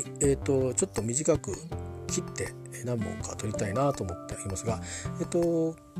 [0.00, 1.52] いえーと、ちょっと短く
[2.10, 2.52] 切って
[2.84, 4.80] 何本か撮りたいなと思っていますが、
[5.20, 5.38] えっ、ー、と、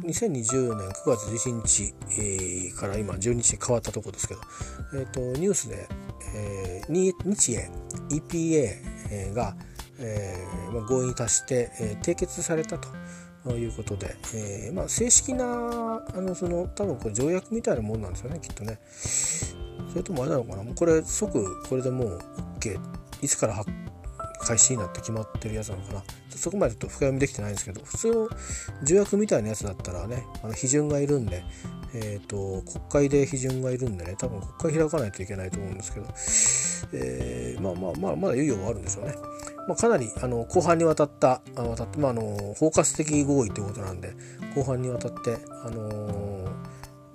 [0.00, 4.40] 2020年9月11日、えー、から今12日変わったところですけど、
[4.94, 5.88] えっ、ー、と、ニュースで、
[6.34, 7.70] えー、日英
[8.10, 9.54] EPA が、
[9.98, 12.88] えーまあ、合意に達して、えー、締結されたと。
[13.48, 20.62] いうことで、えーまあ、正式なあのその多分これ条約みたいなもんなんですよねきっとねそれともあれなのかな？
[20.62, 22.20] もうこれ即これでもう
[22.58, 22.78] OK
[23.22, 23.64] いつから
[24.50, 26.02] 開始になって決まってるやつなのかな。
[26.30, 28.28] そこまでちょっと深読みできてないんですけど普通の
[28.82, 31.42] 条約みたいなやつだったらねあの批准がいるんで
[31.92, 36.06] えーと、国会で批准がいるんでね多分国会開かないといけないと思うんですけど、
[37.04, 39.14] えー、まあまあまあまだ猶予はあるんでしょうね、
[39.66, 42.22] まあ、かなりあの後半にわたったあ渡って、まあ、あの
[42.56, 44.12] 包括的合意ということなんで
[44.54, 46.50] 後半にわたってあのー、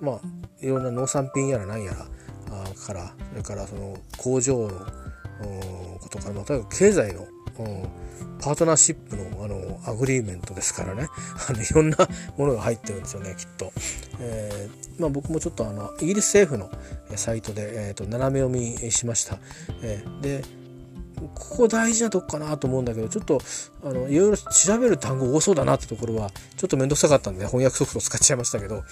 [0.02, 0.20] まあ
[0.60, 2.06] いろんな農産品やら何やら
[2.50, 4.86] あからそれからその工場の
[6.00, 7.26] ことから、まあ、とにかく経済の、
[7.58, 8.06] うん
[8.40, 11.08] パートナーシップのあの agreement ですからね。
[11.48, 11.96] あのいろんな
[12.36, 13.72] ものが入ってるんですよねきっと、
[14.20, 16.70] えー、まあ、僕もちょっとあのイギリス政府の
[17.16, 19.38] サイトで、えーと、斜め読みしました、
[19.82, 20.44] えー、で
[21.34, 23.40] ここ大事なとこかなと思うんだけどちょっと
[23.82, 28.82] あのいろいろ調べる単語多そうだなってところはちょっと面倒くさかったんで翻訳ソフト使っちゃいましたけど、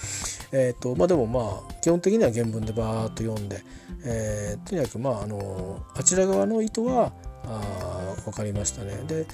[0.52, 3.62] えーとまあ、でもまあ基本的には原文でバーッと読んで、
[4.04, 7.12] えー、とにかくまああのあちら側の意図は
[7.44, 9.02] あ分かりましたね。
[9.06, 9.26] で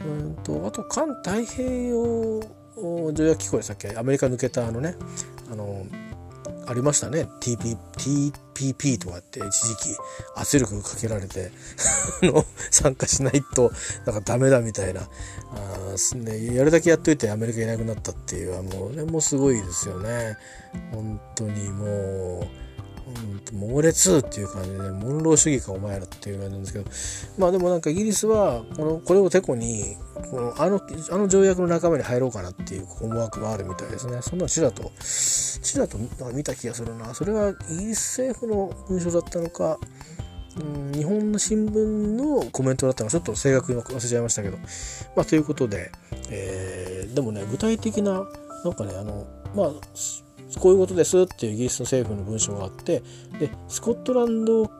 [0.00, 2.40] うんとあと環太平洋
[3.12, 3.94] 条約機構でしたっけ？
[3.96, 4.96] アメリカ抜けたあのね
[5.52, 5.84] あの
[6.70, 7.76] ありましたね TP
[8.54, 9.96] TPP とかって一時期
[10.36, 11.50] 圧力かけられて
[12.70, 13.72] 参加しないと
[14.06, 20.36] なんかダメだみたいなあ、ね、やるだけやっといてアメリカいなくなったっていうのはもうねもうすごいですよね
[20.92, 22.79] 本当にもう。
[23.52, 26.84] うん、猛烈っていう感じで、モンロー主義かお前らっていう感じなんですけど、
[27.38, 29.96] まあでもなんかイギリスは、この、これをてこに、
[30.30, 30.80] この、あの、
[31.10, 34.20] あの条約の仲間に入ろうかなっていう思惑があるみたいですね。
[34.22, 35.98] そんなのちらと、ちらと
[36.32, 37.14] 見た気がするな。
[37.14, 39.78] それはイギリス政府の文書だったのか、
[40.58, 41.86] うん、日本の新聞
[42.16, 44.58] のコメントだったのか、ちょっと正確に忘れちゃいましたけど。
[45.16, 45.92] まあということで、
[46.28, 48.24] えー、でもね、具体的な、
[48.64, 49.70] なんかね、あの、まあ、
[50.58, 53.02] こういうことですっていうイギリスの政府の文書があって
[53.38, 54.70] でスコットランド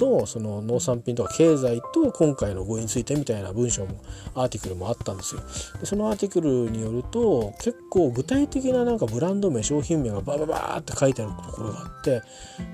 [0.00, 4.00] のその農産品とか経済と今回の合意についてみたいな文章も
[4.34, 5.42] アーティクルもあったんですよ。
[5.80, 12.22] でそのアーティクルによると結構具体的ななんかブランド名商品名がバババーって書いてあるところがあって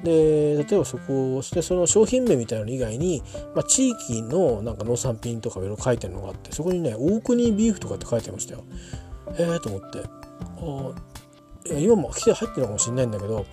[0.04, 3.22] で例えばそこをしてその商品名みたいなの以外に、
[3.54, 8.64] まあ、地域のなんか農産品とかいろいろ書いてるのがあってそこにね大国ビーフとかって書いてましたよ。
[9.38, 9.98] ええー、と思って
[10.62, 10.94] あ
[11.66, 13.46] 今も来て入ってるかもしれないんだけど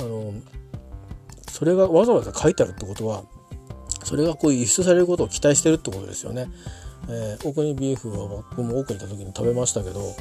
[0.00, 0.34] あの
[1.50, 3.24] それがわざわざ書いてあるってことは
[4.04, 6.48] それがこう輸出されることを期待してるってことですよね。
[7.10, 10.14] えー、オークニビーフは僕も奥に行った時に食べましたけど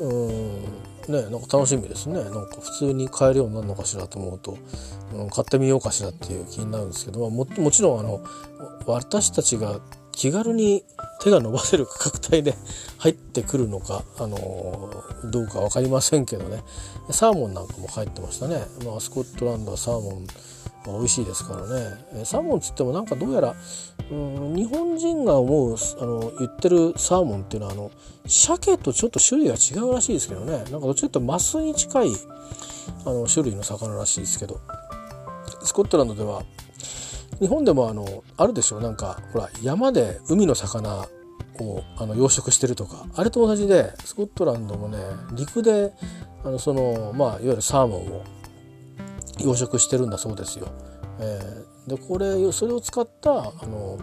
[0.00, 0.64] うん
[1.08, 4.58] ねなんか楽しみですねなんか普通に買えるようになるのかしらと思うと、
[5.14, 8.24] うん、買ってみようかしらっていう気になるんですけど、まあ、ももちろんあの
[8.86, 9.80] 私たちが
[10.16, 10.82] 気軽に
[11.20, 12.54] 手が伸ばせる価格帯で
[12.98, 16.64] 入ってくるのか、あのー、どうか分かりませんけどね。
[17.10, 20.26] サーモンなんかも入ってましたね、まあ、スコットランドはサーモン
[20.86, 22.24] 美味しいですからね。
[22.24, 23.54] サーモンつってもなんかどうやら、
[24.10, 27.90] うん、日本人が思うあの言ってるサーモンっていうのはあの
[28.26, 30.52] 鮭とちょっと種類が違うらしいですけどね。
[30.52, 32.12] なんかどっちかというとマスに近い
[33.04, 34.60] あの種類の魚らしいですけど
[35.62, 36.42] スコットランドでは
[37.40, 41.06] 日本でもあのあるでしょなんかほら山で海の魚
[41.60, 43.06] をあの養殖してるとか。
[43.14, 44.98] あれと同じでスコットランドもね
[45.32, 45.92] 陸で
[46.44, 48.24] あのそのまあいわゆるサーモンを
[49.38, 50.68] 養殖してるんだそうですよ。
[51.18, 53.98] えー、でこれそれを使ったあの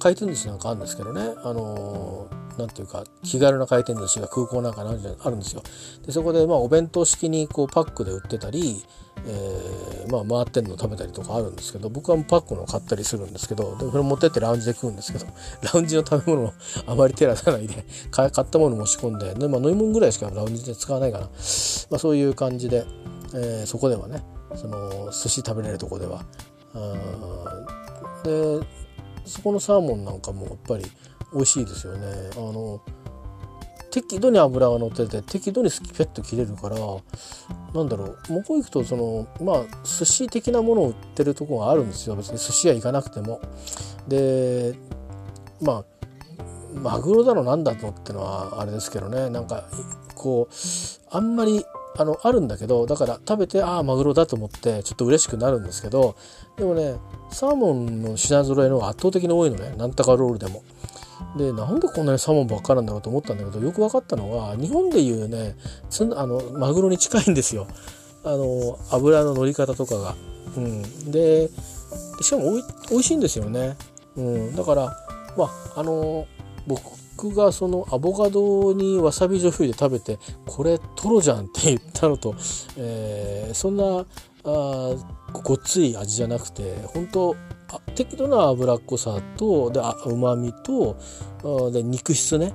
[0.00, 1.34] 回転寿司なんかあるんですけどね。
[1.44, 2.28] あの
[2.58, 5.62] なんていうか気軽な回転寿司が空港なんかにあるんですよ。
[6.04, 8.84] でそこでまあお弁当式にこうパックで売ってたり、
[9.26, 15.26] えー、まあ回ってんの食べたりとかあるんですけど僕はパックの買ったりするんですけどでそれ持ってってラウンジで食うんですけど
[15.62, 16.52] ラウンジの食べ物を
[16.86, 21.30] あまり手出さないで 買ったもの持ち込んでで、まあ、飲み物ぐらいしかラウンジで使わないかな、ま
[21.96, 22.84] あ、そういう感じで、
[23.34, 24.22] えー、そこではね
[24.56, 26.24] その寿司食べれるとこでは。
[28.24, 28.60] で
[29.24, 30.84] そこのサーモンなんかもやっぱり
[31.34, 32.06] 美味しいですよね。
[32.32, 32.80] あの
[33.90, 36.76] 適度に油が乗ってて適度にスキペッと切れるから
[37.74, 43.40] なんだろう向こう行くとそのまあ寿司的なものを売ってるとこがあるんですよ別に寿司屋行かなくても。
[44.08, 44.74] で
[45.60, 45.84] まあ
[46.74, 49.64] マグロだろなんだとってのはあれですけどねなんか
[50.14, 50.54] こう
[51.10, 51.64] あんまり
[51.96, 56.16] あのあるんだけどだから食べてああマグロだと思ってちょっと嬉しくなるんですけど
[56.56, 56.96] でもね
[57.30, 60.62] サーモンの品揃えの方が圧倒的に多いのねなんとかロールでも。
[61.36, 65.56] でなんでこんなにサーモンばっかなんだろうと思ったんだけどよく分かったのは日本でいうね
[66.16, 67.66] あのマグロに近いんですよ
[68.24, 70.14] あの油の乗り方とかが。
[70.56, 71.48] うん、で
[72.20, 73.76] しかもおい美味しいんですよね。
[74.16, 74.96] うん、だから
[75.36, 76.26] まああの
[76.66, 82.34] 僕がそのアボカドにわさび醤油で食べてこれトロじゃんって言ったのと、
[82.76, 84.04] えー、そんな
[84.44, 84.94] あ
[85.32, 87.36] ごっつい味じゃなくて本当
[87.94, 90.96] 適度な脂っこさとでうまみと
[91.72, 92.52] で肉質ね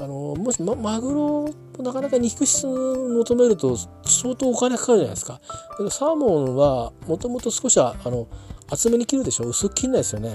[0.00, 5.40] あのもし、ま、マグロもなかなか肉質求めると相当お金かかるじゃないですか。
[5.76, 8.26] けどサーモンはもともと少しはあの
[8.68, 10.34] 厚めに切るでしょ薄く切んないですよね。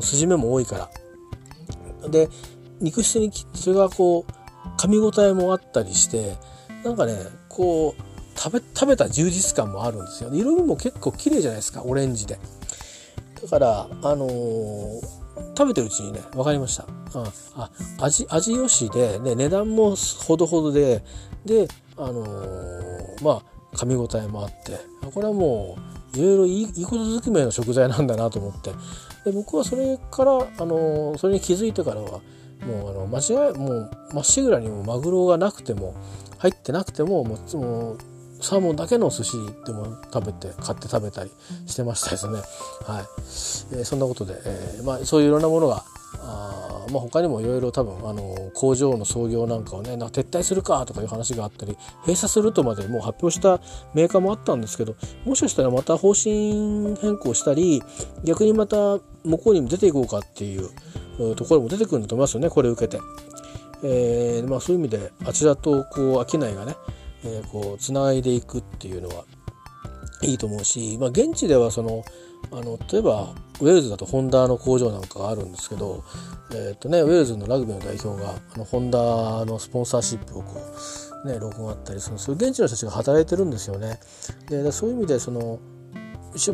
[0.00, 0.90] 筋目も多いか
[2.02, 2.08] ら。
[2.08, 2.28] で
[2.80, 6.36] 肉質にそれがこう噛み応えもあったりして
[6.84, 7.14] なんかね
[7.48, 12.38] こう食べ食べた充実感もあるんですよ、ね、色味も結構綺麗じゃないですかオレンジで
[13.42, 15.00] だからあのー、
[15.56, 16.84] 食べてるうちにね分かりました、
[17.18, 21.02] うん、あ味味よしで、ね、値段もほどほどで
[21.44, 24.78] であのー、まあ噛み応えもあって
[25.12, 25.76] これはも
[26.14, 28.72] ういろいろいいことずくめの食材なんだなと思って。
[29.26, 32.20] で僕はそれからあのー、それに気づいてからは
[32.64, 35.94] もうあの間違いもうまっしぐらにもマグロがなくても
[36.38, 37.98] 入ってなくてももうもう
[38.40, 41.30] サーモンだけの寿司でも食べて買って食べたり
[41.66, 42.34] してましたですね。
[42.34, 42.44] はい
[43.72, 45.84] えー、そんなことで、えーまあ、そういういろんなものが
[46.20, 53.60] あ、まあ、他にもいろいろ多分あの工場の創業なんかをねな撤退するかとかいう話があったり閉鎖するとまでもう発表した
[53.94, 57.82] メーカーもあったんですけどもしかしたらまた方針変更したり
[58.24, 60.70] 逆にまた向こうにも出ていこうかっていう
[61.36, 63.00] ところも出てくるんだと思いますよねこれを受けて。
[63.82, 66.74] えーまあ、そういう意味であちらとこう商いがね、
[67.26, 69.24] えー、こうつないでいくっていうのは
[70.22, 72.04] いいと思うし、まあ、現地ではその
[72.52, 76.04] あの例えばウェールズだとホンダの工場なんかがあるんですけど、
[76.52, 80.60] えーとね、ウェールズのラグビーの代表があのホンダのスポンサーシップをこ
[81.24, 83.98] う、ね、録音あったりするそういう現地の人たちが働いてるんですよね。
[84.48, 85.58] でそういう意味でその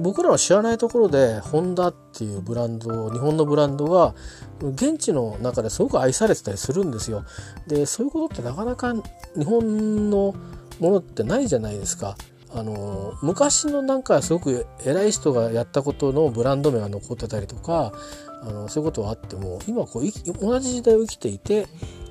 [0.00, 4.14] 僕らは知らないところでホンダっていうブランド日本のブランドが
[4.60, 7.24] 現地の中ですごく愛されてたりするんですよ。
[7.66, 8.94] でそういうことってなかなか
[9.36, 10.34] 日本の
[10.80, 12.16] ものってないじゃないですか。
[12.54, 17.94] あの昔のなんかすごく偉い人がやったことのブランド名が残ってたりとか
[18.42, 20.02] あのそういうことはあっても今こう
[20.38, 21.66] 同じ時代を生きていて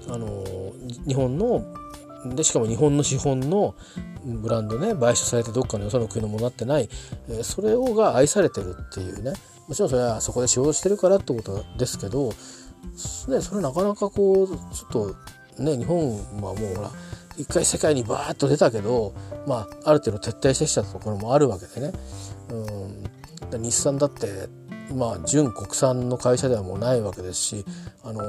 [0.09, 0.43] あの
[1.05, 1.63] 日本の
[2.35, 3.75] でしかも日本の資本の
[4.23, 6.89] ブランドね買収されてどっかのよその国のものになってない、
[7.29, 9.33] え、それをが愛されてるっていうね
[9.67, 14.91] もちろんそれはそこで仕事してるからってことですけど、ね、それなかなかこうちょっ
[15.57, 16.91] とね日本はもうほら
[17.41, 19.15] 一回世界にバーッと出たけど、
[19.47, 21.93] まあ、ある程度撤退してきたところもあるわけでね。
[23.51, 24.47] うん、日産だって
[24.93, 27.65] まあ純国産の会社ではもうないわけですし
[28.03, 28.21] あの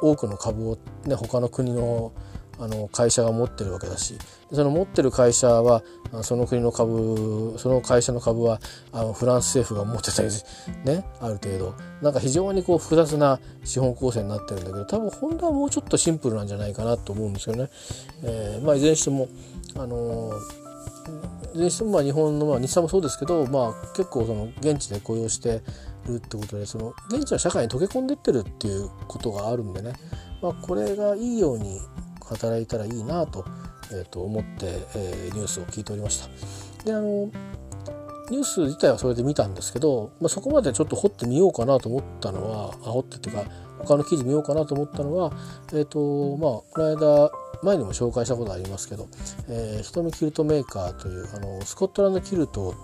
[0.00, 2.12] 多くの株を、ね、他の国の
[2.58, 4.16] あの会社が持ってるわけだし。
[4.52, 5.82] その持ってる会社は
[6.22, 8.60] その国の株その会社の株は
[8.92, 10.28] あのフランス政府が持ってたり
[10.84, 11.74] ねある程度。
[12.00, 17.68] なんか非常にこう複雑な資本構成になってるんだけど多分ホンダはもうちょっとシンプルなんじゃないかなと思うんですよね。
[18.22, 19.28] えー、まあいずれにしても
[19.76, 20.32] あの
[21.54, 25.62] いずれにしてもまあ日本の、まあ、日産もそうですけど、まあ、結構その現地で雇用して
[26.06, 29.94] るってことでその現地の社会に溶け込んでってるっていうことがあるんでね、
[30.40, 31.80] まあ、これがいいように
[32.28, 33.44] 働いたらいいなと,、
[33.92, 36.84] えー、と思って、えー、ニュースを聞いておりました。
[36.84, 37.30] であの
[38.30, 43.44] ニュース自体はそれで見たんですけど、まあ、そこまでちょっと掘ってみようかなと思ったのはあ掘ってっていうか
[43.78, 45.32] 他の記事見ようかなと思ったのは
[45.72, 47.30] えっ、ー、とまあこの間
[47.62, 49.08] 前にも紹介したことありますけど、
[49.48, 52.74] えー、瞳キルトメーカーというあのスコットランドキルト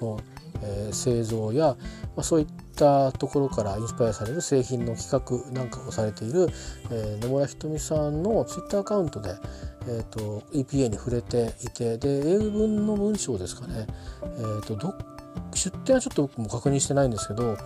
[0.00, 0.20] の、
[0.62, 1.76] えー、製造や、
[2.16, 6.48] まあ、そういったったところからインスパイアされる製品の企画なんかをされている、
[6.90, 9.34] えー、野村ひとみさんのツイッターアカウントで、
[9.88, 13.86] えーと、EPA に触れていてで英文の文章ですかね、
[14.22, 14.94] えーと、ど
[15.54, 17.56] 出典はちょっと僕も確認してないんですけど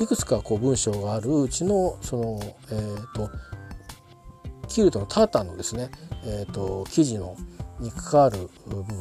[0.00, 2.40] いくつかこう文章があるうちのその、
[2.70, 3.30] えーと、
[4.68, 5.90] キルトのタータンのですね、
[6.24, 7.36] えー、と生地の
[7.80, 8.98] に関わる部分、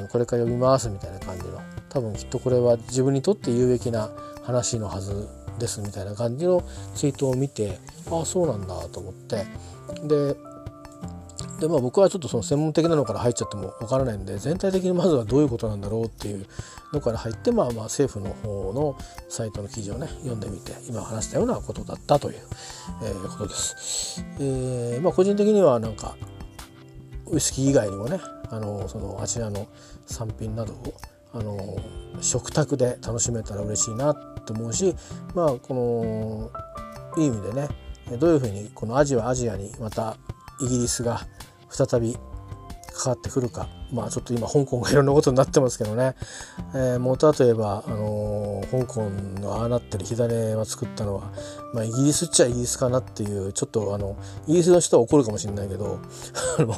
[0.00, 1.60] うん、これから読みますみたいな感じの
[1.94, 4.10] 多分きっとこれは自分にとって有益な
[4.42, 6.64] 話のはずですみたいな感じの
[6.96, 7.78] ツイートを見て
[8.10, 9.46] ああそうなんだと思って
[10.02, 10.34] で
[11.60, 16.46] でまあ僕はちょっとその専門的なのから入っちゃってもわからないんで全体的にまずはどういうことなんだろうっていう
[16.92, 18.98] のから入ってまあまあ政府の方の
[19.28, 22.40] サイトの記事をね読んでみて今話したようなことだったという、
[23.04, 24.24] えー、ことです。
[24.40, 26.16] えー、まあ個人的にはなんか
[27.28, 28.18] ウイスキー以外にもね
[28.50, 29.68] あのそのあちらの
[30.06, 30.94] 産品などを
[31.34, 31.76] あの
[32.20, 34.94] 食卓で楽しめたら嬉しいなと思うし
[35.34, 36.50] まあこ
[37.16, 37.68] のいい意味でね
[38.18, 40.16] どういうふうにこのアジアアジアにまた
[40.60, 41.26] イギリスが
[41.68, 42.16] 再び
[42.94, 43.68] かかってくるか。
[43.92, 46.14] まあちょっと今香港がいろんなことになってますけどね、
[46.74, 49.10] えー、もう例えば、あのー、香港
[49.40, 51.32] のああなってる火種は作ったのは、
[51.72, 56.00] まあ、イギリスっちゃイギリスかなっていうちょっとあのイギリスの人は怒るかもしれないけど
[56.58, 56.74] あの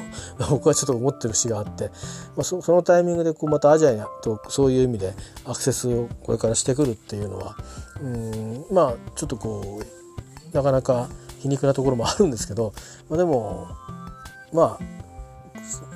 [0.50, 1.84] 僕はちょっと思ってる節があって、
[2.36, 5.14] まあ、そのタイミングでこうまたアジアにとそういう意味で
[5.46, 7.56] アクセスをこれからしてくるっていうのは
[8.02, 11.08] うんまあちょっとこうなかなか
[11.40, 12.74] 皮肉なところもあるんですけど、
[13.08, 13.68] まあ、でも
[14.52, 15.05] まあ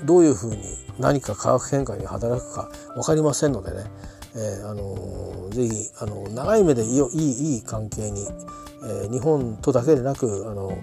[0.04, 0.62] どういうふうに
[0.98, 3.84] 何か化学変化に働くか分かりませんのでね、
[4.34, 8.26] えー、あのー、ぜひあの長い目でいいいい関係に、
[8.84, 10.76] えー、日本とだけでなくあの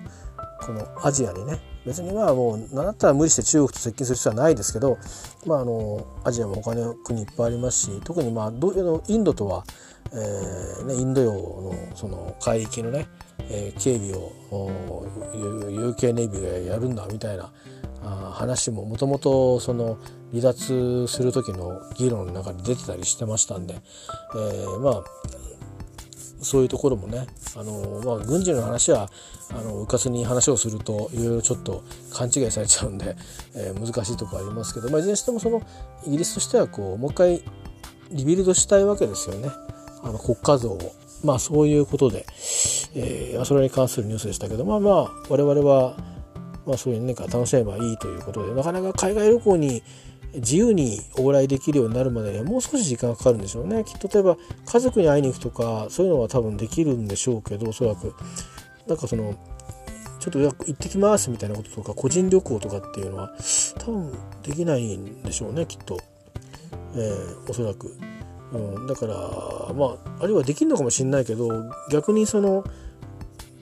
[0.61, 1.59] このアジアにね。
[1.87, 4.97] 別にまあもう何だったら無理して中国と接近する必要はないですけど、
[5.45, 9.63] まあ、あのアジアも他の国いっぱいありますし特にまあどインドとは、
[10.11, 13.07] えーね、インド洋のその海域のね、
[13.49, 14.33] えー、警備を
[15.31, 17.49] UK ネイビーがやるんだみたいな
[18.07, 19.97] 話ももともとその
[20.31, 23.75] 離脱する時の議論の中で出てたりしてましたんで、
[24.35, 25.03] えー、まあ
[26.41, 29.09] そういうところもねあの、まあ、軍事の話は
[29.49, 31.83] あのうかつに話をするといろいろちょっと
[32.13, 33.15] 勘違いされちゃうんで、
[33.55, 35.61] えー、難しいとこありますけど、まあ、いずれにしてもその
[36.05, 37.43] イギリスとしてはこうもう一回
[38.11, 39.49] リビルドしたいわけですよね
[40.03, 40.79] あの国家像を。
[41.23, 42.27] まあそういうことで、
[42.93, 45.97] えー、それに関するニュースでしたけどまあまあ我々は
[46.67, 49.81] まあ、そういう何か楽しめばいいということでなかなか海外旅行に
[50.35, 53.85] 自由に往来できるようになるまでにはもう少し時間がかかるんでしょうね。
[53.85, 58.13] きっと例えば家族に会いに行くとかそういうのは多分できるんでしょうけどおそらく
[58.85, 59.35] なんかその
[60.19, 63.31] ちょっと行ってきますみたいなこととか個人旅行とかっていうのは
[63.79, 64.11] 多分
[64.43, 65.97] できないんでしょうねきっと、
[66.95, 67.95] えー、おそらく、
[68.51, 69.15] うん、だから
[69.73, 71.49] まああるいはできるのかもしれないけど
[71.91, 72.65] 逆にその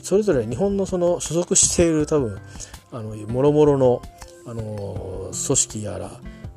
[0.01, 2.39] それぞれ日本のその所属している多分
[2.95, 4.01] あのもろもろの
[4.47, 6.11] あの組織やら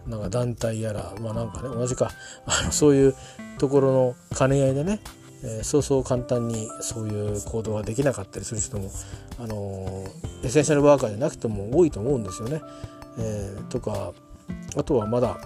[0.07, 2.13] なんか団体やらまあなんかね同じか
[2.47, 3.15] あのそういう
[3.59, 5.01] ところの兼ね合いでね、
[5.43, 8.89] えー、そうそう簡単にそういう行動ができなかったりする人も
[9.41, 10.05] あの
[10.45, 12.63] エッセンシャルワーカーじゃなくても多いと思うんですよね。
[13.19, 14.13] えー、とか
[14.77, 15.39] あとはまだ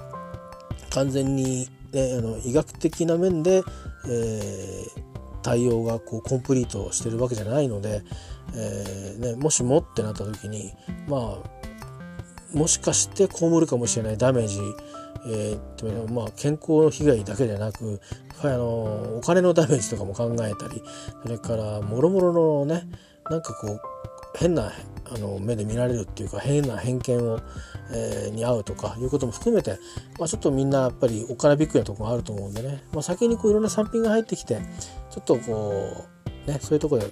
[0.91, 3.63] 完全に、ね、あの医学的な面で、
[4.07, 5.12] えー、
[5.43, 8.03] 対応がこうコンプリートしてるわけじゃないので、
[8.55, 10.73] えーね、もしもってなった時に
[11.09, 14.61] まあもしかして被るかもしれないダメージ、
[15.27, 18.01] えーまあ、健康の被害だけでなく
[18.43, 20.83] あのお金のダメージとかも考えたり
[21.23, 22.83] それからもろもろのね
[23.31, 23.81] なんかこう
[24.37, 24.73] 変な
[25.15, 27.41] あの目で見られるっていうか変な偏見を、
[27.93, 29.79] えー、に合うとかいうことも含めて、
[30.19, 34.61] まあ、ちょっとみんなやっぱりお金びっくりなところがあると思うんでね、まあ、先にこういろんな産品が入ってきて
[35.11, 36.07] ちょっとこ
[36.47, 37.11] うねそういうとこで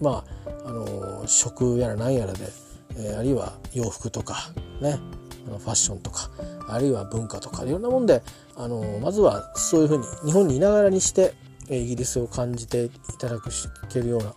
[0.00, 0.24] ま
[0.64, 2.44] ああの食やら何やらで、
[2.96, 4.36] えー、あるいは洋服とか
[4.80, 4.98] ね
[5.48, 6.30] あのファッションとか
[6.68, 8.22] あるいは文化とかいろんなもんで
[8.56, 11.34] あのまずはそういうふうに日本にいながらにして
[11.68, 13.50] イギリスを感じていただく
[13.88, 14.34] けるような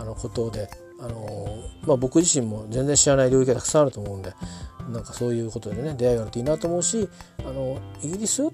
[0.00, 0.68] あのことで
[1.04, 1.46] あの
[1.86, 4.32] まあ、僕自身も全然知らない領域がたくさんあると思うんで
[4.90, 7.08] なんかそういうことでね出会いがあるといいなと思うし
[7.40, 8.42] あのイギリス？
[8.42, 8.52] ん？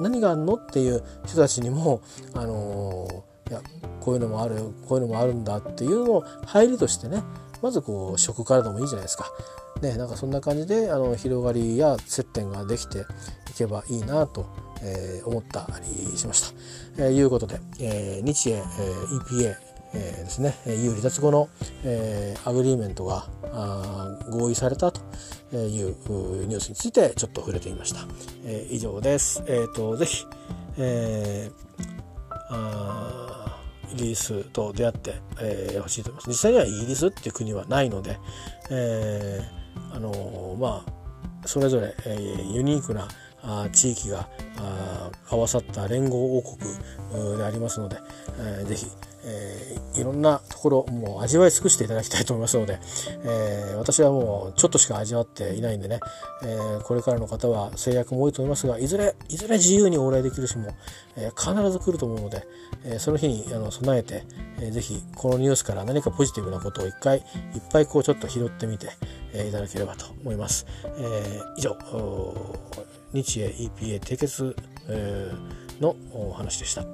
[0.00, 2.02] 何があるのっていう人たちにも
[2.34, 3.62] あのいや
[4.00, 7.22] こういうのもあるこういうのもあるんだっていうのを入りとしてね
[7.62, 9.30] まずこう食からでもいいじゃないですか。
[9.80, 13.02] ね、なんかそんな感じであの広がりや接点ができてい
[13.56, 14.46] けばいいなと、
[14.82, 15.66] えー、思った
[16.10, 16.54] りしまし
[16.96, 17.04] た。
[17.04, 21.48] えー、いうことで、えー、日英、えー、EPA えー、ですね EU 離脱後の、
[21.84, 23.26] えー、 agreement が
[24.30, 25.00] 合意されたと
[25.52, 25.96] いう
[26.46, 28.00] ニュースについてちょっと触れてみました。
[28.44, 29.42] えー、以上です。
[29.46, 30.26] えーと、ぜひ、
[30.78, 33.46] えー、
[33.92, 36.28] イギリスと出会ってほ、えー、しいと思います。
[36.28, 38.18] 実際にはイギリスっていう国はないので、
[38.70, 43.08] えー、あのまあそれぞれ、えー、ユニークな
[43.42, 44.28] あ地域が
[44.58, 47.96] あ合わさった連合王国でありますので、
[48.38, 48.86] えー、ぜひ
[49.28, 52.78] えー、いろんなところもう味わい尽くしていただきたいと思いますので、
[53.24, 55.98] えー、私はもうちょっとしか味わっていないんでね、
[56.44, 60.68] えー、これからの方は制約も多いと思いますがいずれいずれ自由に往来できる日も、
[61.16, 62.46] え必ず来ると思うので、
[62.84, 64.24] えその日にあの備えて、
[64.60, 67.24] えー、ぜひこのニュースから何かポジティブなことを一回いっ
[67.72, 68.90] ぱいこうちょっと拾ってみて、
[69.34, 70.66] えいただければと思います。
[70.98, 71.76] え以上
[73.12, 74.56] 日英 EPA 締結、
[74.88, 75.32] え
[75.80, 76.84] のお話でした。